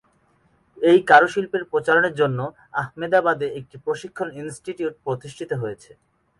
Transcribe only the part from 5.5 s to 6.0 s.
হয়েছে।